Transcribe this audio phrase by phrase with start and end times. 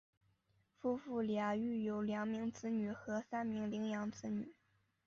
[0.79, 4.51] 夫妇俩育有两名子女和三名领养子女。